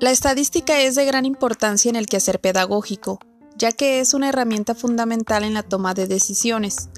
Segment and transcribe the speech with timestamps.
[0.00, 3.18] La estadística es de gran importancia en el quehacer pedagógico,
[3.56, 6.88] ya que es una herramienta fundamental en la toma de decisiones.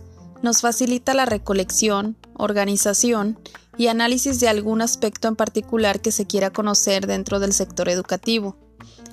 [0.43, 3.40] Nos facilita la recolección, organización
[3.76, 8.56] y análisis de algún aspecto en particular que se quiera conocer dentro del sector educativo.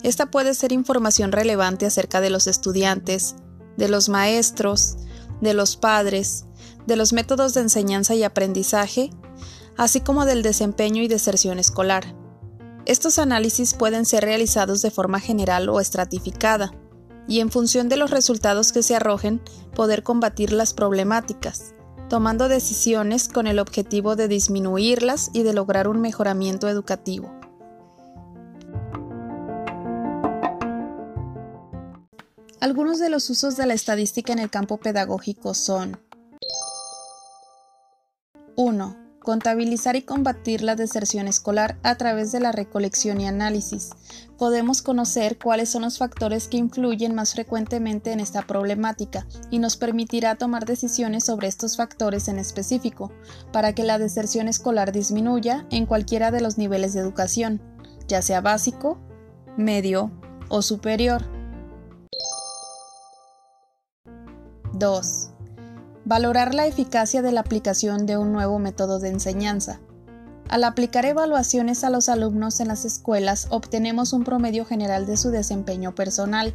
[0.04, 3.36] Esta puede ser información relevante acerca de los estudiantes,
[3.78, 4.98] de los maestros,
[5.42, 6.46] de los padres,
[6.88, 9.10] de los métodos de enseñanza y aprendizaje,
[9.78, 12.16] así como del desempeño y deserción escolar.
[12.86, 16.74] Estos análisis pueden ser realizados de forma general o estratificada,
[17.28, 19.42] y en función de los resultados que se arrojen,
[19.74, 21.74] poder combatir las problemáticas,
[22.10, 27.34] tomando decisiones con el objetivo de disminuirlas y de lograr un mejoramiento educativo.
[32.60, 36.00] Algunos de los usos de la estadística en el campo pedagógico son
[38.56, 43.92] 1 contabilizar y combatir la deserción escolar a través de la recolección y análisis.
[44.38, 49.78] Podemos conocer cuáles son los factores que influyen más frecuentemente en esta problemática y nos
[49.78, 53.12] permitirá tomar decisiones sobre estos factores en específico,
[53.52, 57.62] para que la deserción escolar disminuya en cualquiera de los niveles de educación,
[58.08, 59.00] ya sea básico,
[59.58, 60.12] medio
[60.50, 61.24] o superior.
[64.74, 65.33] 2
[66.06, 69.80] Valorar la eficacia de la aplicación de un nuevo método de enseñanza.
[70.50, 75.30] Al aplicar evaluaciones a los alumnos en las escuelas obtenemos un promedio general de su
[75.32, 76.54] desempeño personal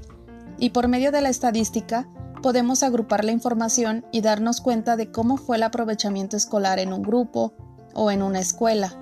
[0.58, 2.06] y por medio de la estadística
[2.42, 7.02] podemos agrupar la información y darnos cuenta de cómo fue el aprovechamiento escolar en un
[7.02, 7.54] grupo
[7.94, 8.94] o en una escuela,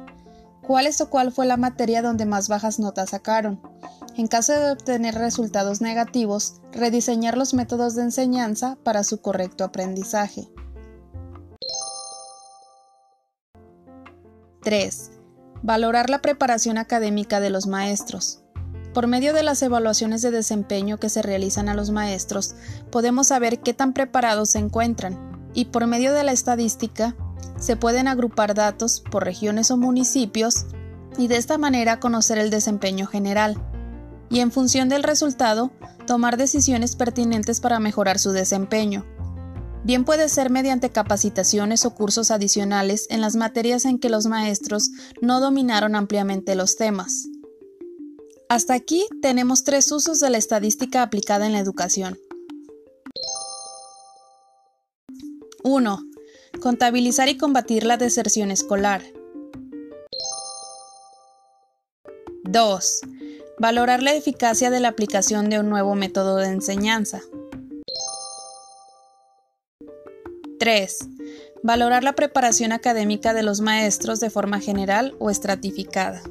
[0.63, 3.61] cuál es o cuál fue la materia donde más bajas notas sacaron,
[4.17, 10.49] en caso de obtener resultados negativos, rediseñar los métodos de enseñanza para su correcto aprendizaje.
[14.63, 15.11] 3.
[15.63, 18.43] Valorar la preparación académica de los maestros.
[18.95, 22.55] Por medio de las evaluaciones de desempeño que se realizan a los maestros,
[22.91, 27.15] podemos saber qué tan preparados se encuentran, y por medio de la estadística,
[27.59, 30.65] se pueden agrupar datos por regiones o municipios
[31.19, 33.57] y de esta manera conocer el desempeño general
[34.31, 35.71] y en función del resultado,
[36.07, 39.05] tomar decisiones pertinentes para mejorar su desempeño.
[39.85, 44.91] Bien puede ser mediante capacitaciones o cursos adicionales en las materias en que los maestros
[45.21, 47.29] no dominaron ampliamente los temas.
[48.49, 52.19] Hasta aquí tenemos tres usos de la estadística aplicada en la educación.
[55.63, 56.03] 1.
[56.61, 59.03] Contabilizar y combatir la deserción escolar.
[62.45, 63.01] 2
[63.59, 67.23] Valorar la eficacia de la aplicación de un nuevo método de enseñanza.
[70.59, 70.99] 3.
[71.63, 76.23] Valorar la preparación académica de los maestros de forma general o estratificada.